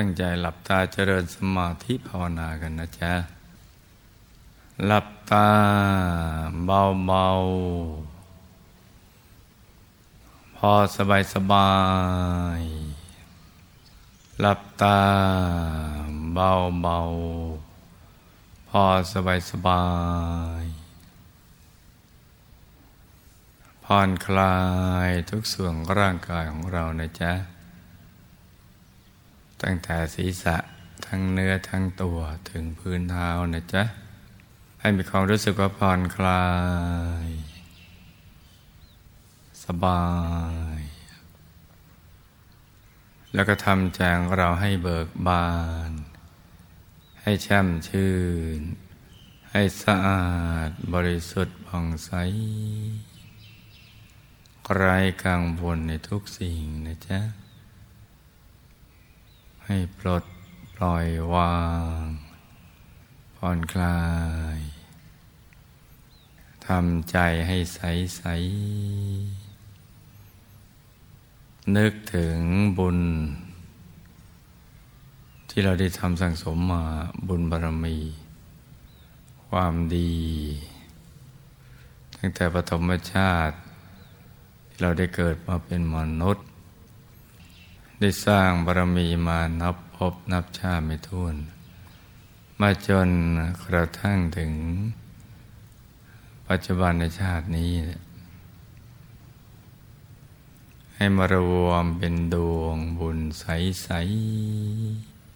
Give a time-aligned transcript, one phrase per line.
[0.00, 3.12] ตั้งใจหลับตาเจริญสมาธิภาวนากันนะจ๊ะ
[4.86, 5.48] หลับตา
[6.66, 8.26] เบาๆ
[10.56, 11.70] พอสบายสบา
[12.60, 12.62] ย
[14.40, 14.98] หลับตา
[16.34, 19.84] เบาๆพอสบายสบา
[20.62, 20.64] ย
[23.84, 24.56] ผ่อนคลา
[25.08, 27.32] ยทุกส่วนร่างกายของเรานะจ๊ะ
[29.62, 30.56] ตั้งแต่ศีรษะ
[31.06, 32.18] ทั้งเนื้อทั้งตัว
[32.50, 33.84] ถึงพื้นเท้านะจ๊ะ
[34.80, 36.46] ให้มีความรู้สึกว่าผ่อนคลา
[37.26, 37.28] ย
[39.64, 40.06] สบา
[40.78, 40.80] ย
[43.34, 45.48] แล้วก็ทำแจงเราให้เบิกบา
[45.90, 45.92] น
[47.22, 48.14] ให้แช่มชื่
[48.58, 48.60] น
[49.50, 50.28] ให้สะอา
[50.68, 52.10] ดบริสุทธิ์ผ่องใส
[54.76, 57.20] ไร้กังวลในทุกสิ่งนะจ๊ะ
[59.70, 60.24] ให้ปลด
[60.74, 61.56] ปล่อยวา
[62.02, 62.04] ง
[63.36, 64.00] ผ่อนคลา
[64.56, 64.58] ย
[66.66, 67.16] ทำใจ
[67.46, 67.80] ให้ใส
[68.16, 68.22] ใส
[71.76, 72.38] นึกถึง
[72.78, 72.98] บุญ
[75.48, 76.84] ที่เราได้ทำสั่งสมมา
[77.28, 77.96] บุญบารมี
[79.48, 80.14] ความดี
[82.16, 83.56] ตั้งแต่ปฐมชาติ
[84.68, 86.46] ที่เราได้เกิดมาเป็นมนุษย์
[88.00, 91.36] ได้สร้างบารมีมานับพบนับชาติไม่ท้วน
[92.60, 93.08] มาจน
[93.64, 94.52] กระทั่งถึง
[96.48, 97.72] ปัจจุบันในชาตินี้
[100.94, 103.88] ให้มารวมเป็นดวงบุญใส
[105.14, 105.28] ๆ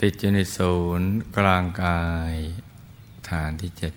[0.00, 2.34] ติดอยู่ในศูนย์กลางกาย
[3.28, 3.94] ฐานที่เจ็ด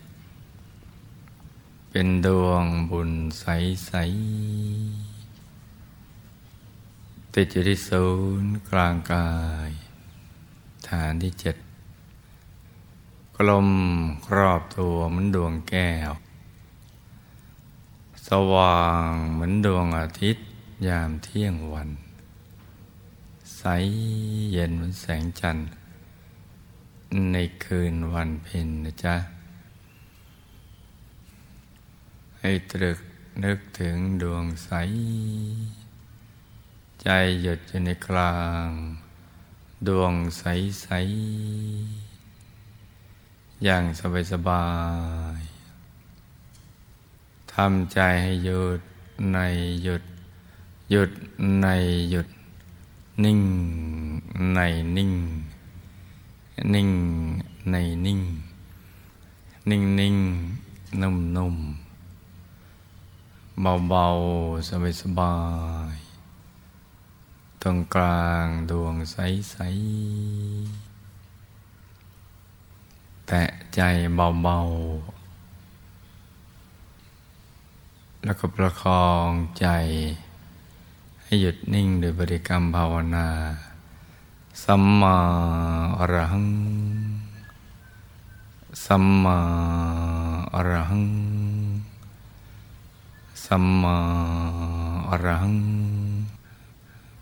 [1.90, 5.13] เป็นดวงบุญใส ๆ
[7.38, 8.06] ติดอยู่ที่ศู
[8.44, 9.30] นย์กลางกา
[9.70, 9.72] ย
[10.90, 11.56] ฐานที่เจ็ด
[13.38, 13.70] กลม
[14.28, 16.12] ครอบตัวเหมือนดวงแก้ว
[18.28, 20.46] สว่างเหมือนดวงอาทิตย์
[20.88, 21.90] ยามเที่ยงวัน
[23.58, 23.64] ใส
[24.52, 25.68] เย็นเหมือนแสงจันทร์
[27.34, 29.16] ในคืนวันเพ็ญนะจ๊ะ
[32.40, 33.00] ให้ตรึก
[33.44, 34.70] นึกถึงดวงใส
[37.04, 37.10] ใจ
[37.42, 38.36] หยุดอยู่ในกลา
[38.68, 38.70] ง
[39.88, 40.44] ดวงใส
[40.82, 40.88] ใส
[43.64, 44.66] อย่างสบายสบา
[45.40, 45.42] ย
[47.54, 48.82] ทำใจให้หยุด
[49.34, 49.38] ใน
[49.84, 50.04] หยุด
[50.92, 51.12] หยุด
[51.62, 51.68] ใน
[52.12, 52.28] หยุด
[53.24, 53.40] นิ่ง
[54.54, 54.60] ใน
[54.98, 55.12] นิ่ง
[56.74, 56.90] นิ่ง
[57.72, 57.76] ใน
[58.06, 58.22] นิ่ง
[59.70, 60.18] นิ่งนิ่ง
[61.02, 61.56] นุ่มนุ่ม
[63.90, 64.06] เบา
[64.42, 64.70] ๆ
[65.02, 65.34] สบา
[65.94, 66.03] ยๆ
[67.64, 69.56] ตรงกลางดวงใส
[70.82, 70.94] ๆ
[73.28, 73.44] แตะ
[73.76, 73.82] ใจ
[74.16, 75.24] เบา ๆ
[78.24, 79.30] แล้วก็ประคอง
[79.60, 79.68] ใจ
[81.24, 83.28] ให้หยุดนิ่งโดยบริกรรมภาวนา
[84.64, 85.18] สัมมา
[85.98, 86.48] อรหัง
[88.86, 89.40] สัมมา
[90.54, 91.06] อรหัง
[93.46, 93.98] สัมมา
[95.10, 95.58] อรหัง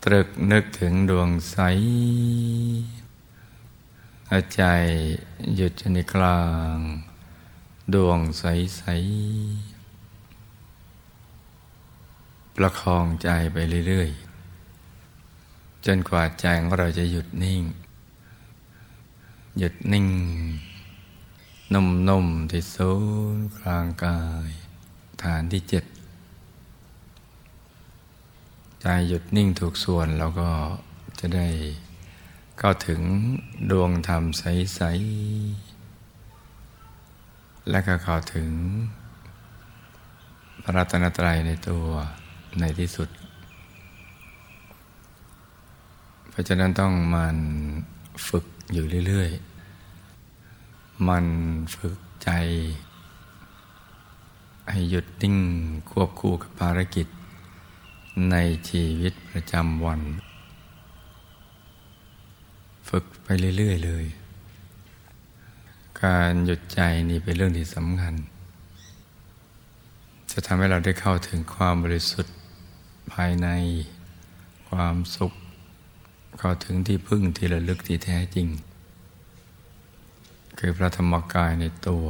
[0.06, 1.58] ตรึกนึกถึงดวงใส
[4.54, 4.62] ใจ
[5.56, 6.42] หยุดในกลา
[6.74, 6.76] ง
[7.94, 8.44] ดวงใส
[8.76, 8.82] ใส
[12.56, 13.56] ประคองใจไป
[13.88, 17.62] เรื่อยๆ จนกว่าใจของเราจะหยุดนิ่ง
[19.58, 20.08] หยุดนิ่ง
[21.72, 22.92] นุ่มๆที่ศู
[23.36, 24.50] นย์กลางกาย
[25.22, 25.84] ฐานที่เจ็ด
[28.84, 30.50] ใจหยุดนิ่งถูกส่วนเราก็
[31.20, 31.48] จะได้
[32.58, 33.00] เข้าถึง
[33.70, 34.80] ดวงธรรมใส
[36.04, 38.48] ๆ และก็เข้าถึง
[40.62, 41.84] พระรัตนตรัยในตัว
[42.60, 43.08] ในที่สุด
[46.30, 47.38] เพราะฉะนั้นต้องมัน
[48.28, 49.30] ฝึกอยู่เรื่อย
[50.18, 51.26] ๆ มัน
[51.74, 52.30] ฝึกใจ
[54.70, 55.36] ให้หยุดนิ่ง
[55.90, 57.08] ควบคู่กับภารกิจ
[58.30, 58.36] ใน
[58.68, 60.00] ชีวิตประจำวัน
[62.88, 64.04] ฝึกไปเรื่อย ๆ เลย
[66.02, 66.80] การหยุดใจ
[67.10, 68.14] นี่เป็นเรื่องที่สำคัญ
[70.30, 72.34] จะทำให้เราได้เข้าถึงความบริสุทธิ์
[73.12, 73.48] ภายใน
[74.68, 75.32] ความสุข
[76.38, 78.48] เข้าถึงที่พึ่งที่ระลึกที่แท้จริง
[80.58, 82.06] คือพระธรรมกายในตัว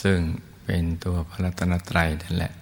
[0.00, 0.18] ซึ่ง
[0.64, 2.52] เป็นตัวพระรัตนตรัยนั่นแหละ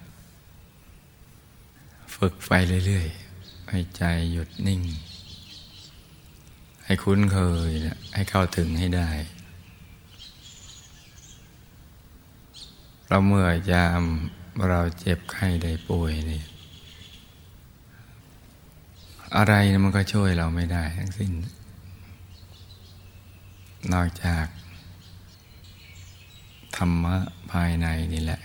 [2.15, 2.51] ฝึกไป
[2.85, 4.81] เรื่อยๆ ให้ใจหยุดนิ่ง
[6.83, 7.69] ให้คุ้นเคย
[8.13, 9.09] ให้เข้าถึงให้ได้
[13.07, 14.03] เราเมื่อยาม
[14.69, 16.41] เราเจ็บไข้ได้ป่วยนี่
[19.37, 19.53] อะไร
[19.83, 21.31] มันก็ช่วยเราไม่ได้ทั้งสิ้น
[23.93, 24.45] นอกจาก
[26.75, 27.15] ธรรมะ
[27.51, 28.41] ภายในนี่แหละ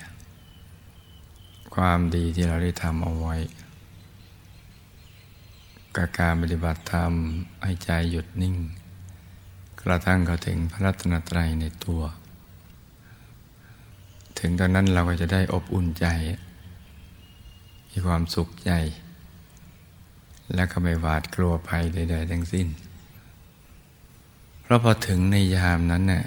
[1.76, 3.37] ความดีที่เราได้ทำเอาไว้
[5.96, 7.12] กับการปฏิบัติธรรม
[7.62, 8.56] ให้ใจหยุดนิ่ง
[9.82, 12.02] กระทั่งเข้าถึงพระรัตนตรัยในตัว
[14.38, 16.06] ถึงตอนนั้นเราก็จะได้อบอุ่นใจ
[17.90, 18.73] มีความสุขใจ
[20.55, 22.69] และก็ไม่หวาดกลัวภัยใด ๆ ทั้งสิ้น
[24.62, 26.25] เพราะพอถึงในยามนั้นเน่ย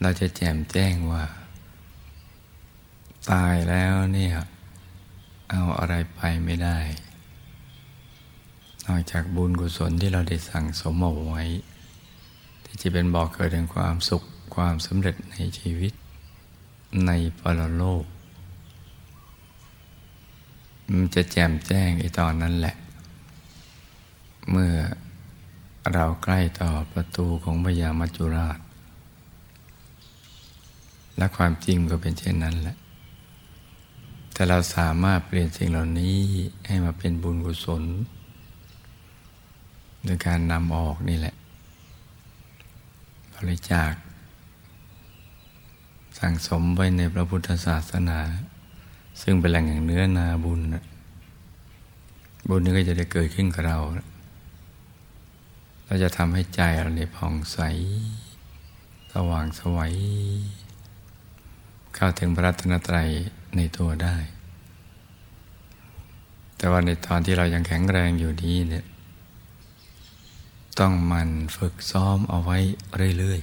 [0.00, 1.24] เราจะแจ่มแจ้งว่า
[3.30, 4.34] ตายแล้วเนี่ย
[5.50, 6.78] เอาอะไรไปไม่ได้
[8.86, 11.44] นอกจากบุญกุศลที่เราได้สั่งสมเอาไว้
[12.64, 14.22] ที่จะเป็นบอกเกิดแห่งความสุข
[14.54, 15.92] ความสำเร็จในชีวิต
[17.06, 17.10] ใน
[17.40, 18.04] ปรโลก
[20.90, 22.74] มันจะแจ่มแจ้งไอ้ตอนนั้นแหละ
[24.50, 24.72] เมื่อ
[25.92, 28.58] เราใกล้ต่อประตูของพญามัจจุราช
[31.16, 32.76] และความจริงก็เป็นเช่นนั้นแหละ
[34.38, 36.16] แต่เราสามารถเปลี่ยนสิ่งเหล่านี้
[36.66, 37.82] ให้มาเป็นบุญกุศล
[40.04, 41.34] โดยการนำออกนี่แหละ
[43.34, 43.92] บริจาค
[46.18, 48.18] สั่งสมไว้ในพระพุทธศาสนา
[49.22, 50.60] ซึ่งเป็นแหล่งแห่งเนื้อนาบุญ
[52.48, 53.78] บุญนี้ก็จะได้เกิดขึ้นกับเรา
[55.86, 57.58] เราจะทำให้ใจเราเนี่ยผ่องใส
[59.12, 59.94] สว่างสวัย
[61.94, 63.10] เข้าถึงพระรัตนตรัย
[63.56, 64.16] ในตัวได้
[66.56, 68.84] แต่ว่าในตอนที่เรายังแข็งแรงอยู่นี้เนี่ย
[70.78, 72.58] ต้องมันฝึกซ้อมเอาไว้
[73.18, 73.40] เรื่อย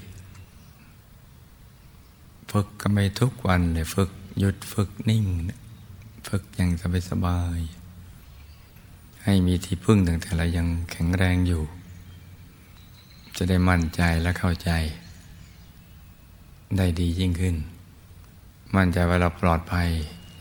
[1.63, 4.10] ๆ ฝึกก็ไม่ทุกวันเลยฝึก
[4.40, 5.25] หยุดฝึกนิ่ง
[6.28, 6.72] ฝึกอย่าง
[7.10, 11.63] สบายๆให้มีที่พึ่งตั้งแต่เรายังแข็งแรงอยู่
[13.38, 14.72] จะได้มั่นใจและเข้าใจ
[16.78, 17.56] ได้ดียิ่งขึ้น
[18.76, 19.90] มั่นใจว่าเราปลอดภัย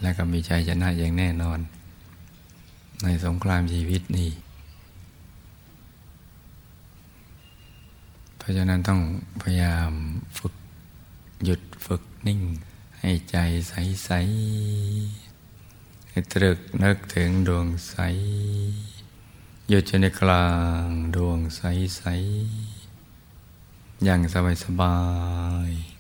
[0.03, 1.59] และก็มีใจชนะอย่างแน่นอน
[3.03, 4.31] ในสงครามชีวิตนี้
[8.37, 9.01] เพราะฉะนั้นต้อง
[9.43, 9.93] พยายาม
[10.39, 10.55] ฝึก
[11.45, 12.41] หยุดฝึกนิ่ง
[13.01, 13.37] ให้ใจ
[13.69, 13.75] ใส
[14.05, 14.11] ใส
[16.11, 17.97] ให้ตรึกนึกถึงดวงใส
[19.69, 20.49] หยุดอยู่ในกลา
[20.85, 20.87] ง
[21.17, 21.63] ดวงใส
[21.97, 22.03] ใส
[24.05, 24.97] อย่างสบายสบา
[25.69, 25.94] ย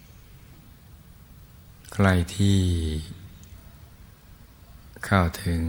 [1.97, 2.59] ใครที่
[5.05, 5.63] เข้าถึง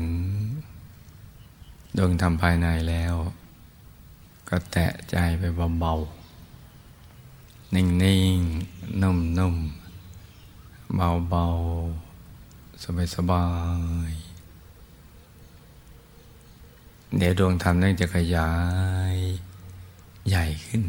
[1.97, 3.15] ดวงธรรมภายในแล้ว
[4.49, 5.43] ก็แตะใจไป
[5.79, 8.37] เบาๆ นิ่งนิ่ง
[9.01, 9.55] นุ่มนุ่ม
[10.95, 11.45] เบาเบา
[12.83, 13.45] สบายสบา
[14.09, 14.11] ย
[17.17, 18.51] เดี๋ยวดวงธรรมนั่นจะขยา
[19.13, 19.15] ย
[20.27, 20.83] ใหญ่ขึ้น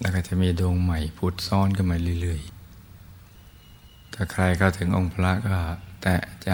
[0.00, 2.55] แล้วก็จะมีดวงใหม่พุดซ้อนขึ้นมาเรื่อยๆ
[4.14, 5.58] ถ้าใครเข้าถึงองค์พระก็
[6.02, 6.50] แตะใจ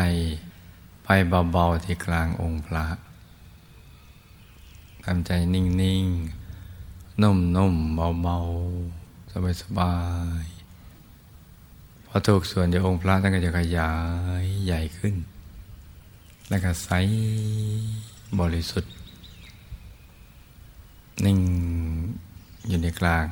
[1.05, 1.09] ไป
[1.53, 2.87] เบาๆที่กลางองค์พระ
[5.05, 8.39] ทำใจนิ่งๆ นุ่มนุ่มเบาเบา
[9.31, 9.95] สบายสบา
[10.43, 10.47] ย
[12.07, 13.93] พอถูกส่วนเดี๋ยวองค์พระท่านก็จะขยา
[14.43, 15.15] ยใหญ่ขึ้น
[16.49, 16.89] แล้วก็ใส
[18.41, 18.93] บริสุทธิ์
[21.25, 21.39] นิ่ง
[22.69, 23.27] อยู่ในกลาง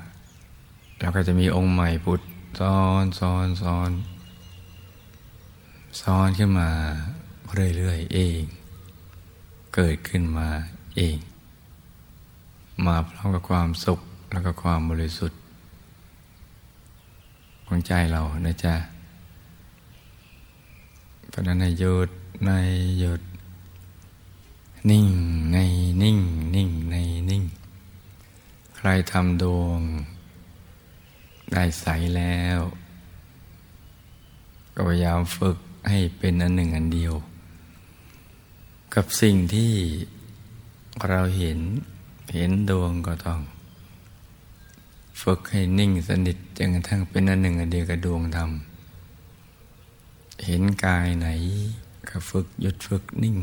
[0.99, 2.21] แล้วก็จะมีองค์ใหม่พุทธ
[2.59, 3.91] ซ้อนซ้อนซ้อน
[6.01, 6.71] ซ้อนขึ้นมา
[7.77, 8.43] เรื่อยๆเอง
[9.75, 10.49] เกิดขึ้นมา
[10.97, 11.19] เอง
[12.87, 14.01] มาพร้อมกับความสุข
[14.33, 15.39] แล้วก็ความบริสุทธิ์
[17.67, 18.75] ของใจเรานะจ๊ะ
[21.29, 22.09] เพราะนั้นในหยุด
[22.47, 22.51] ใน
[22.99, 23.21] หยุด
[24.91, 25.09] นิ่ง
[25.53, 25.59] ใน
[26.03, 26.19] นิ่ง
[26.55, 26.97] นิ่งใน
[27.31, 27.43] นิ่ง
[28.77, 29.81] ใครทำดวง
[31.53, 32.61] ได้ใสแล้ว
[34.75, 37.15] ก็พยายามฝึกให้เป็นอันหนึ่งอันเดียว
[38.95, 39.73] กับสิ่งที่
[41.09, 41.59] เราเห็น
[42.35, 43.41] เห็นดวงก็ต้อง
[45.23, 48.51] ฝึกให้นิ่งสนิทจนกระทั่งเป็นอันหนึ่งอันเดียวกับดวงธรรม
[50.47, 51.29] เห็นกายไหน
[52.09, 53.37] ก็ฝึกหยุดฝึกนิ่ง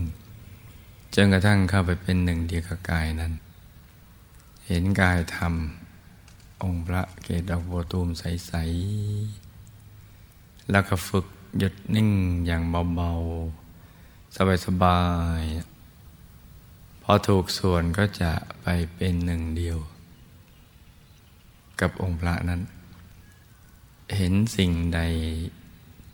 [1.16, 3.34] จนกระทั่งเข้าไปเป็นหนึ่งเดียวกับกายนั้น
[4.68, 5.54] เห็นกายธรรม
[6.64, 8.54] องค์พระเกศดอกบัวตูมใส
[9.78, 11.26] ๆ แล้วก็ฝึก
[11.58, 12.10] หยุดนิ่ง
[12.46, 12.62] อย่าง
[12.96, 13.12] เบา
[13.74, 15.00] ๆ สบายสบา
[15.42, 15.44] ย
[17.02, 19.78] พอถูกส่วนก็จะไปเป็นหนึ่งเดียว
[21.80, 22.62] กับองค์พระนั้น
[24.16, 25.00] เห็นสิ่งใด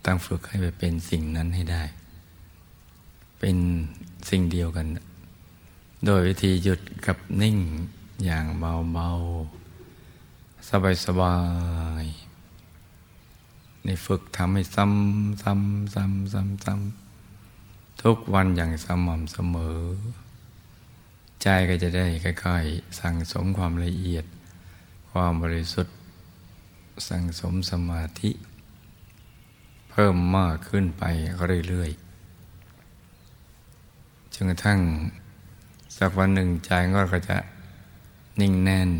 [0.04, 1.82] ตั้งฝึกให้ไปเป็นสิ่งนั้นให้ได้
[3.38, 3.56] เป็น
[4.28, 4.86] สิ่งเดียวกัน
[6.06, 7.56] โดยวิธีหยุดกับนิ่ง
[8.24, 9.63] อย่างเบา ๆ
[10.70, 11.36] สบา
[12.02, 19.78] ยๆในฝึกทำให้ซ้ำซ้ำซ้ำซ้ำซ้ำทุกวันอย่างสม่ำเสมอ
[21.42, 22.06] ใจก็จะได้
[22.44, 24.24] ค่อยๆ สั่งสมความละเอียด
[25.10, 25.94] ความบริสุทธิ์
[27.08, 28.30] สั่งสมสมาธิ
[29.90, 31.04] เพิ่มมากขึ้นไป
[31.68, 34.80] เรื่อยๆจนกระทั่ง
[35.98, 36.70] สักวันหนึ่งใจ
[37.12, 37.38] ก็จะ
[38.40, 38.90] นิ่งแน่น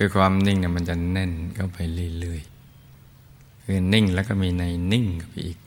[0.00, 1.78] คือความนิ่งเนี่ยมันจะแน่นเข้าไป
[2.20, 5.58] เรื่อยๆคือนิ่งแล้วก็มีในนิ่งกับอีก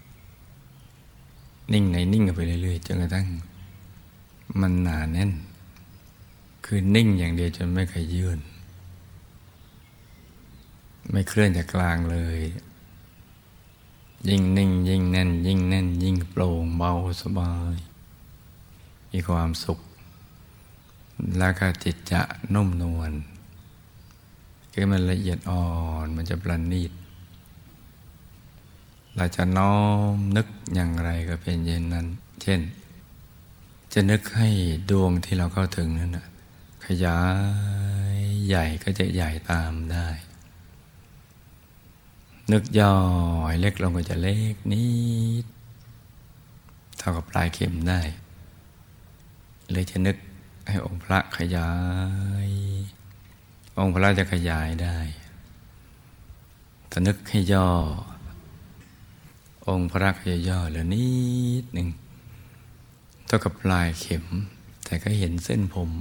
[1.73, 3.27] นิ่งในนิ่งกับไปเรื่อยๆจนกระทั่ง
[4.59, 5.31] มันหนาแน่น
[6.65, 8.39] คือนิ่งอย่างเดียวจนไม่เคยยื่น
[11.11, 12.39] ไม่เคลื่อนจากกลางเลย
[14.29, 17.75] ยิ่งนิ่ง ยิ่งแน่น ยิ่งแน่น ยิ่งโปร่งเบาสบาย
[19.11, 19.79] มีความสุข
[21.37, 22.21] แล้วก็จิตจะ
[22.53, 23.13] นุ่มนวล
[24.73, 25.65] คือมันละเอียดอ่อ
[26.05, 26.91] นมันจะประณีต
[29.15, 29.75] เราจะน้อ
[30.13, 32.07] มนึกอย่างไรก็เป็นเย็นนั้น
[32.41, 32.59] เช่น
[33.93, 34.49] จะนึกให้
[34.89, 36.17] ดวงที่เราเข้าถึงนั้น
[36.85, 37.19] ขยา
[38.15, 40.07] ยใหญ่ก็จะใหญ่ตามได้
[42.51, 42.95] นึกย่อ
[43.51, 44.85] ยเล็กลงก็จะเล็กนิ
[45.43, 45.45] ด
[46.97, 48.01] เท่ากับปลายเข็มได้
[49.71, 50.17] เลยจะนึก
[50.67, 51.69] ให้องค์พระขยา
[52.47, 52.49] ย
[53.77, 54.97] องค์พระจะขยายได้
[56.91, 57.69] ถ้านึกให้ย่อ
[59.67, 61.07] องค์พระขยายย่อเหลือนิ
[61.63, 61.89] ดหนึ่ง
[63.25, 64.25] เท่ากับปลายเข็ม
[64.85, 65.91] แต่ก็เห็นเส้นผม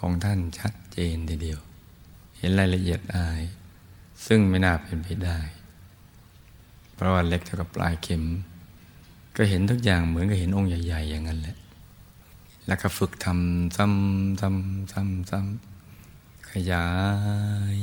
[0.00, 1.60] ของท่านชัดเจนทีเดียว
[2.38, 3.42] เห็นรายละเอียดอาย
[4.26, 5.40] ซึ่งไม่น่าเป็นไปได้
[6.94, 8.24] เพราะว่าเล็กเท่ากับปลายเข็ม
[9.36, 11.56] ก็เห็นทุกอย่างเหมือนกับเห็นองค์ใหญ่ ๆ อย่างนั้นแหละ
[12.66, 15.69] แล้วก็ฝึกทำซ้ำซ้ำซ้ำซ้ำ
[16.52, 16.88] ขยา
[17.76, 17.78] ย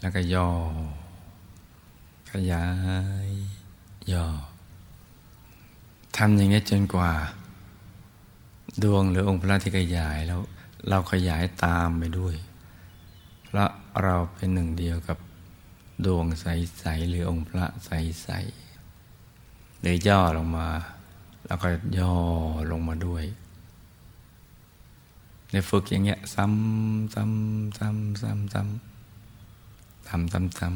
[0.00, 0.50] แล้วก็ย่อ
[2.32, 2.66] ขยา
[3.26, 3.28] ย
[4.12, 4.26] ย่อ
[6.16, 7.12] ทำอย่างนี้จนกว่า
[8.82, 10.40] ดวงหรือองค์พระที่ขยายแล้ว
[10.88, 12.34] เราขยายตามไปด้วย
[13.44, 13.70] เพราะ
[14.02, 15.18] เราเป็นหนึ่งเดียวกับ
[16.06, 20.68] ดวงใสๆหรือองค์พระใสๆหรือย่อลงมา
[21.46, 21.68] แล้วก็
[21.98, 22.14] ย่อ
[22.70, 23.24] ลงมาด้วย
[25.52, 30.68] ในฝึกอย่างเงี้ย ซ้ำซ้ำซ้ำซ้ำซ้ำทำซ้ำซ้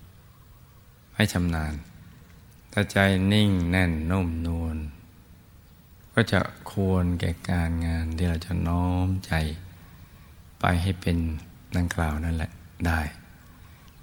[0.00, 1.74] ำให้ชำนาญ
[2.72, 2.96] ถ้าใจ
[3.32, 4.76] นิ่งแน่นนุ่มนวล
[6.14, 9.32] ก็จะควรแก่การงานที่เราจะน้อมใจ
[10.60, 11.16] ไปให้เป็น
[11.76, 12.50] ดังกล่าวนั่นแหละ
[12.86, 13.00] ได้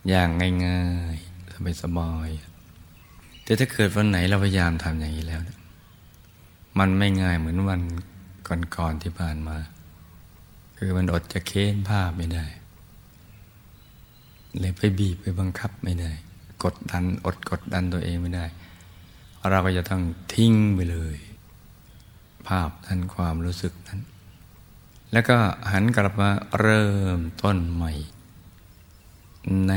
[0.08, 0.30] อย่าง
[0.66, 0.84] ง่า
[1.14, 5.42] ยๆสบายๆแต่ถ้าเกิดวันไหนเราพยายามทำอย่างนี้แล้ว
[6.80, 7.82] มันไม่ง่ายเหมือนวัน
[8.76, 9.58] ก่อนๆที่ผ่านมา
[10.78, 12.46] คือมันอดจะเค้นภาพไม่ได้
[14.60, 16.12] เลยไปบีบไปบังคับไม่ได้
[16.64, 18.46] กดดันอดกดดันตัวเองไม่ได้
[19.50, 20.04] เราก็จะต้อง
[20.34, 21.18] ทิ้งไปเลย
[22.48, 24.00] ภาพนั้นความรู้สึกนั้น
[25.12, 25.38] แล้วก็
[25.72, 27.92] หันกลับมาเริ่มต้นใหม่
[29.70, 29.74] ใน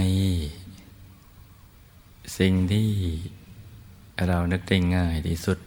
[2.39, 2.91] สิ่งที่
[4.27, 5.59] เรานึกได้ง่ายที่สุด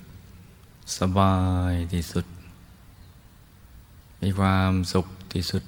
[0.97, 1.35] สบา
[1.71, 2.25] ยที่สุด
[4.21, 5.63] มีความสุขที่สุด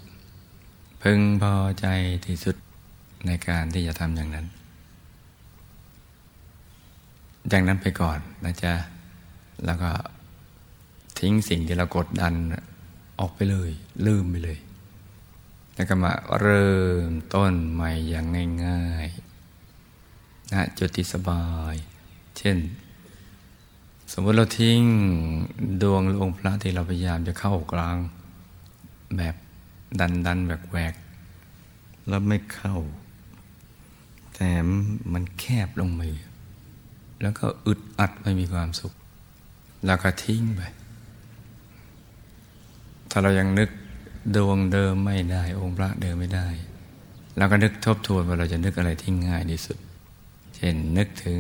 [1.01, 1.88] พึงพอใจ
[2.25, 2.55] ที่สุด
[3.27, 4.48] ในการที่จะทำอย่างนั้น
[7.50, 8.74] อย่างนั้นไปก่อนนะจ๊ะ
[9.65, 9.91] แล้วก็
[11.19, 12.33] ทิ้งสิ่งที่เรากดดัน
[13.19, 13.72] ออกไปเลย
[14.05, 14.60] ลืมไปเลย
[15.75, 18.25] แล้วก็มาเริ่มต้นใหม่อย่าง
[18.65, 21.75] ง่ายๆณจุดที่สบาย
[22.38, 22.57] เช่น
[24.12, 24.81] สมมติเราทิ้ง
[25.81, 27.98] ดวงลงพระที่เราพยายามจะเข้ากลาง
[29.17, 29.36] แบบ
[30.00, 30.93] ดันดันแหวกแหวก
[32.07, 32.77] แล้วไม่เข้า
[34.36, 34.50] แต่
[35.13, 36.10] มันแคบลงมา
[37.22, 38.93] แล้วก็อึดอัดไม่มีความสุข
[39.86, 40.62] แล้วก็ทิ้งไป
[43.10, 43.69] ถ้าเรายังนึก
[44.36, 46.48] ดวงเดิมไม่ได้ องค์พระเดิมไม่ได้
[47.38, 49.77] เราก็นึกทบทวนว่าเราจะนึกอะไรที่ง่ายที่สุด
[50.55, 51.39] เช่นนึกถึง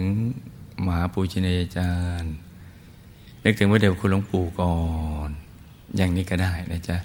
[0.85, 1.91] มหาปูชนียาจา
[2.21, 2.33] รย์
[3.43, 4.75] นึกถึงพระเดชคุณหลวงปู่ก่อ
[5.27, 5.29] น
[5.97, 6.97] อย่างนี้ก็ได้นะจ๊ะ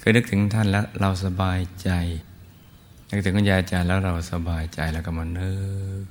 [0.00, 1.90] คือนึกถึงท่านแล้วเราสบายใจ
[3.10, 5.52] นึกถึงคุณยายอาจารย์แล้วเราสบายใจแล้วก็มานึ
[6.00, 6.04] ก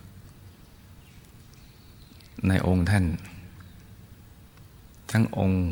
[2.48, 3.06] ในองค์ท่าน
[5.12, 5.64] ทั้งองค์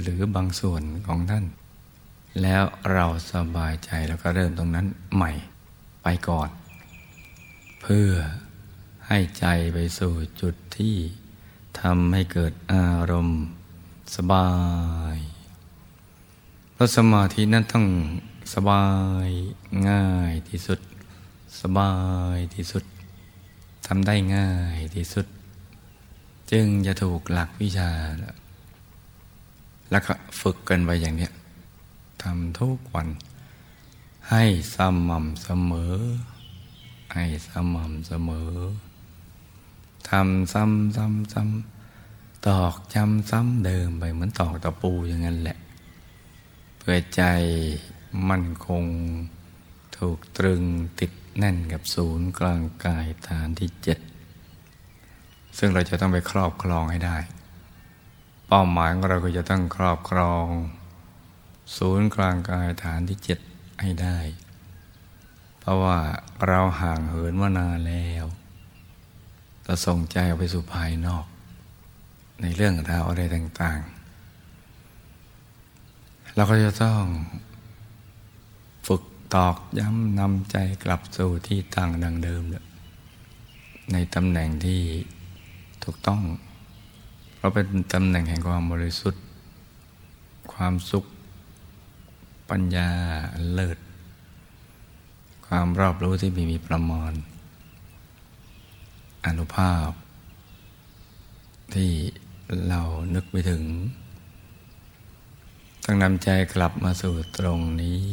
[0.00, 1.44] หรือบางส่วนของท่าน
[2.42, 5.32] แล้วเราสบายใจแล้วก็เริ่มตรงนั้นใหม่
[6.02, 6.48] ไปก่อน
[7.82, 8.10] เพื่อ
[9.08, 10.96] ให้ใจไปสู่จุดที่
[11.80, 13.42] ทำให้เกิดอารมณ์
[14.16, 14.48] สบา
[15.16, 15.18] ย
[16.82, 17.86] ราะสมาธินั้นต้อง
[18.54, 18.84] สบา
[19.26, 19.28] ย
[19.88, 20.80] ง่ายที่สุด
[21.60, 21.92] สบา
[22.36, 22.84] ยที่สุด
[23.86, 25.26] ทำได้ง่ายที่สุด
[26.50, 27.90] จึงจะถูกหลักวิชา
[29.90, 31.32] แล้วก็ฝึกกันไปอย่างเนี้ย
[32.22, 33.08] ทำทุกวัน
[34.30, 34.76] ให้ส
[35.08, 35.96] ม่ำเสมอ
[37.14, 38.52] ให้สม่ำเสมอ
[40.08, 45.58] ทำซ้ำซ้ำซ้ำตอกจำซ้ำเดิมไปเหมือนตอกตะปูอย่างนั้นแหละ
[46.84, 47.24] เพื่อใจ
[48.30, 48.84] มั่นคง
[49.96, 50.62] ถูกตรึง
[51.00, 53.98] ติดแน่นกับศูนย์กลางกายฐานที่เจ็ด
[55.58, 57.18] ซึ่งเราจะต้องไปครอบครองให้ได้
[58.48, 60.46] เป้าหมายของเราก็จะต้องครอบครอง
[61.76, 63.38] ศูนย์กลางกายฐานที่เจ็ด
[63.80, 64.18] ให้ได้
[65.60, 65.98] เพราะว่า
[66.46, 68.24] เราห่างเหินมานานแล้ว
[69.64, 71.26] เราส่งใจออกไปสู่ภายนอก
[72.42, 74.01] ในเรื่องราวอะไรต่างๆ
[76.34, 77.02] เราก็จะต้อง
[78.86, 79.02] ฝึก
[79.34, 82.42] ตอกย้ำนำใจกลับสู่ที่ตั้งดังเดิม
[83.92, 84.80] ในตำแหน่งที่
[85.84, 86.22] ถูกต้อง
[87.34, 89.22] เพราะเป็นตำแหน่งแห่งความบริสุทธิ์
[90.52, 91.04] ความสุข
[92.50, 92.88] ปัญญา
[93.52, 93.78] เลิศ
[95.46, 97.12] ความรอบรู้ที่มีมีประมาณ
[99.26, 99.88] อนุภาพ
[101.74, 101.90] ที่
[102.68, 102.80] เรา
[103.14, 103.62] นึกไปถึง
[105.86, 108.04] ต้องนำใจกลับมาสู่ตรงนี้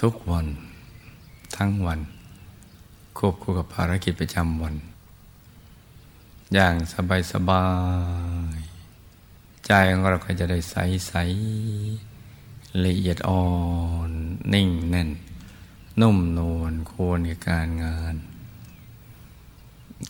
[0.00, 0.46] ทุกวัน
[1.56, 2.00] ทั้งวัน
[3.18, 4.74] ควบคู่กับภารกิจประจำวัน
[6.54, 7.66] อย่างสบายสบา
[8.56, 8.58] ย
[9.66, 10.76] ใจของเราก็จะได้ใส
[11.08, 11.12] ใส
[12.84, 13.46] ละเอียดอ่อ
[14.08, 14.10] น
[14.54, 15.10] นิ่งแน่น
[16.00, 18.14] นุ่มนวลควรกับการงาน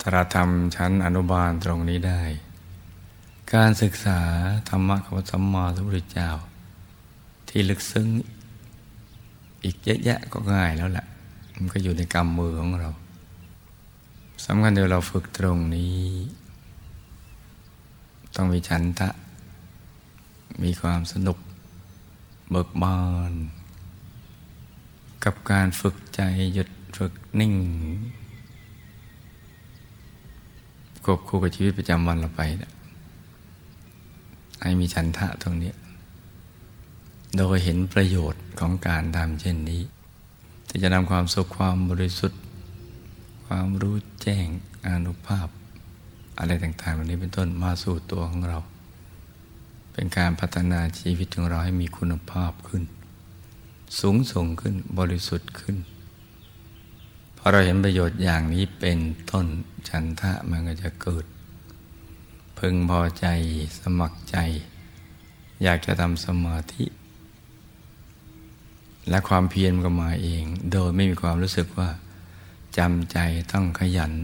[0.01, 2.23] ถ้าเราทำชั้นอนุบาลตรงนี้ได้
[3.55, 4.21] การศึกษา
[4.69, 6.31] ธรรมะของพระสัมมาสัมพุทธเจ้า
[7.49, 8.07] ที่ลึกซึ้ง
[9.65, 11.07] อีกเยอะแยะก็ง่ายแล้วแหละ
[11.57, 12.91] มันก็อยู่ในกรรมมือของเรา
[14.45, 16.01] สำคัญเดี๋ยวเราฝึกตรงนี้
[18.35, 19.09] ต้องมีฉันทะ
[20.63, 21.39] มีความสนุก
[22.51, 23.33] เบิกบาน
[25.25, 26.21] กับการฝึกใจ
[26.55, 27.55] หยุดฝึกนิ่ง
[31.05, 32.43] ควบคู่กับชีวิตประจำวันเราไป
[34.63, 35.73] ให้มีฉันทะตรงนี้
[37.37, 39.83] โดยเห็นประโยชน์ของการทำเช่นนี้
[40.69, 42.41] ที่จะนำความสุขความบริสุทธิ์
[43.47, 44.47] ความรู้แจ้ง
[44.87, 45.49] อนุภาพ
[46.39, 48.59] อะไรต่างๆเหล่านี้เป็นต้นมาสู่ตัวของเรา
[49.93, 52.83] เป็นการพัฒนาชีวิตของเราให้มีคุณภาพขึ้น
[54.01, 55.77] สูงส่งขึ้นบริสุทธิ์ขึ้น
[57.39, 58.99] พอเราเห็นประโยชน์อย่างนี้เป็น
[59.31, 59.47] ต้น
[59.89, 61.25] ฉันทะมันก็จะเกิด
[62.59, 63.27] พึงพอใจ
[63.81, 64.37] สมัครใจ
[65.63, 66.85] อยากจะทำสมาธิ
[69.09, 71.91] และความเพียรก็มาเอง โดยไม่มีความรู้สึกว่า
[72.79, 73.19] จำใจ
[73.53, 74.15] ต้องขยัน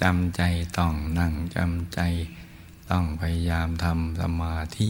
[0.00, 0.42] จำใจ
[0.78, 2.00] ต้องนั่งจำใจ
[2.90, 4.88] ต้องพยายามทำสมาธิ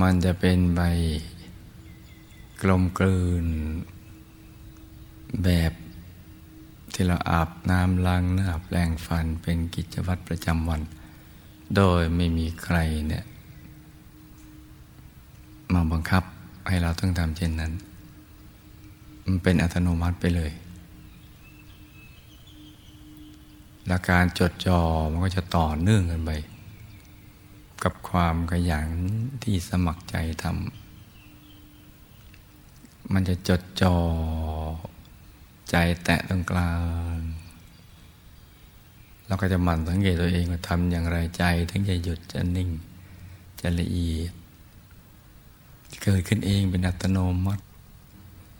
[0.00, 0.80] มันจะเป็นใบ
[2.62, 3.46] กลมกลืน
[5.44, 5.72] แบบ
[6.94, 10.82] ที่เราอาบน้ำล้างหน้าแปลงฟันเป็นกิจวัตรประจำวัน
[11.76, 12.78] โดยไม่มีใคร
[13.08, 13.24] เนี่ย
[15.72, 16.24] มาบังคับ
[16.68, 17.72] ให้เราต้องทำเช่นนั้น
[19.24, 20.52] มันเป็นอัตโนมัติไปเลย
[23.86, 24.80] และการจดจ่อ
[25.10, 26.30] มันก็จะต่อเนื่องกันไป
[27.82, 28.88] กับความขยัน
[29.42, 33.96] ที่สมัครใจทำมันจะจดจ่อ
[35.76, 36.72] ใจแตะตรงกลา
[37.16, 37.18] ง
[39.26, 42.70] เราก็จะหมั่นสังเกตตัวเองว่าทำอย่างไรใจถึงจะหยุดจะนิ่ง
[43.60, 44.32] จะละเอียด
[46.02, 47.62] เกิดขึ้นเองเป็นอัตโนมัติ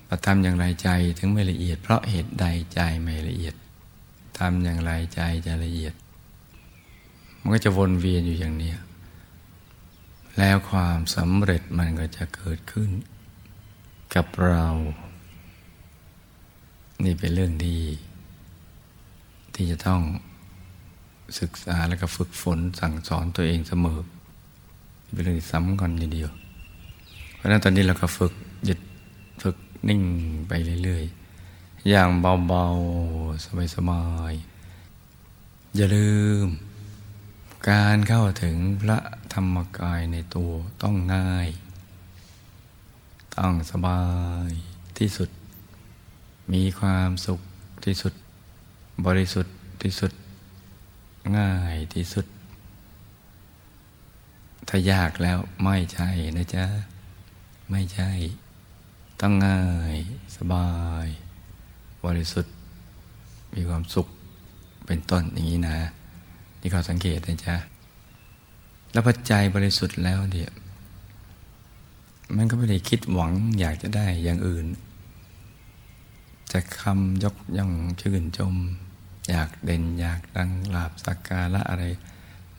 [0.07, 3.55] พอทำอย่างไรใจถึงไม่ละเอียด เพราะเหตุใดใจไม่ละเอียด
[4.39, 5.95] ทำอย่างไรใจจะละเอียด
[7.41, 8.73] มันก็จะวนเวียนอยู่อย่างนี้
[10.39, 12.91] แล้วความสำเร็จมันก็จะเกิดขึ้น
[14.15, 14.69] กับเรา
[17.03, 17.81] นี่เป็นเรื่องที่
[19.55, 20.01] ที่จะต้อง
[21.41, 23.99] ศึกษาแล้วก็ฝึกฝนสั่งสอนตัวเองเสมอ
[25.13, 26.31] เป็นเรื่องที่สำคัญทีเดียว
[27.35, 28.33] เพราะนั้นตอนนี้เราก็ฝึก
[28.65, 28.81] หยุด
[29.43, 29.57] ฝึก
[29.89, 30.03] นิ่ง
[30.49, 30.53] ไป
[30.85, 36.13] เรื่อยๆ อย่างเบาๆ สบายๆ อย่าลื
[36.45, 36.47] ม
[37.71, 38.99] การเข้าถึงพระ
[39.33, 40.51] ธรรมกายในตัว
[40.83, 41.49] ต้องง่าย
[43.37, 44.03] ต้องสบา
[44.49, 44.51] ย
[44.99, 45.29] ที่สุด
[46.53, 47.41] มีความสุข
[47.85, 48.13] ที่สุด
[49.07, 50.13] บริสุทธิ์ที่สุด
[51.37, 52.27] ง่ายที่สุด
[54.69, 56.65] ถ้ายากแล้วไม่ใช่นะจ๊ะ
[57.71, 58.11] ไม่ใช่
[59.21, 59.63] ต้องง่า
[59.95, 59.97] ย
[60.37, 60.71] สบา
[61.05, 61.07] ย
[62.05, 62.55] บริสุทธิ์
[63.55, 64.07] มีความสุข
[64.87, 65.79] เป็นต้นอย่างนี้นะ
[66.61, 67.57] นี่เขาสังเกตนะจ๊ะ
[68.93, 70.53] แล้วพอใจบริสุทธิ์แล้วเดี๋ยว
[72.37, 74.67] มันก็ไม่ได้คิดหวังอยากจะได้อย่างอื่น
[76.55, 78.55] จะคำยกย่องชื่นชม
[79.31, 81.85] อยากเด่นอยากดังลาบสักการะอะไร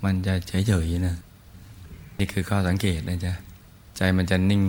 [0.04, 1.18] มันจะเฉยๆนะ
[2.18, 3.34] นี่คือข้อสังเกตนะจ๊ะ
[3.98, 4.64] ใจมันจะนิ่ง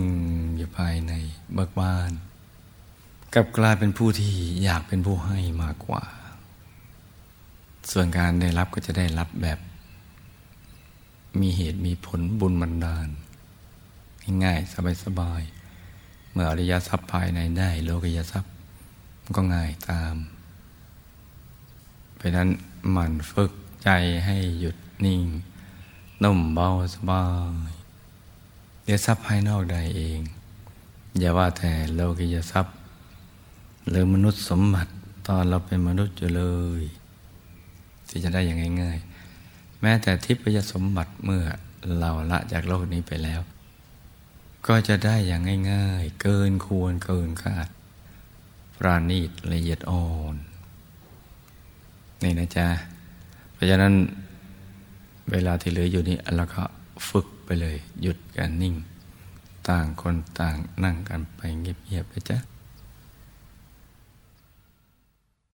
[0.57, 1.13] อยู่ภายใน
[1.53, 2.11] เบิกบาน
[3.33, 6.03] กับกลายเป็นผู้ที่อยากเป็นผู้ให้มากกว่า
[7.91, 9.59] ส่วนการได้รับก็จะได้รับแบบ
[11.41, 13.07] มีเหตุมีผลบุญบันดาล
[14.43, 18.56] ง่ายๆสบายๆเมื่ออริยทรัพย์ภายในได้โลกิยทรัพย์
[19.35, 20.15] ก็ง่ายตาม
[22.15, 22.49] เพราะนั้น
[22.91, 23.51] หมั่นฝึก
[23.83, 23.89] ใจ
[24.25, 25.25] ให้หยุดนิ่ง
[26.23, 27.23] นุ่มเบาสบา
[27.69, 27.71] ย
[28.83, 30.19] เดี๋ยวทรัพย์ภายนอกได้เอง
[31.19, 32.75] อย่าว่าแต่โลกิยทรัพย์
[33.89, 34.91] หรือมนุษย์สมบัติ
[35.27, 36.43] ตอนเราเป็นมนุษย์อยู่เล
[36.81, 36.83] ย
[38.07, 41.43] ที่จะได้อย่างง่ายๆ แม้แต่ทิพยสมบัติเมื่อ
[41.99, 43.41] เราละจากโลกนี้ไปแล้ว
[44.67, 47.67] ก็จะได้อย่างง่าย ๆ เกินควรเกินคาด
[48.77, 50.35] ปราณีตละเอียดอ่อน
[52.23, 52.67] นี่นะจ๊ะ
[53.53, 53.93] เพราะฉะนั้น
[55.31, 56.63] เวลาที่เหลืออยู่นี้เราก็
[57.09, 58.75] ฝึกไปเลย หยุดการนิ่ง
[59.69, 62.37] ต่างคนต่างนั่งกันไปเงียบๆนะจ๊ะ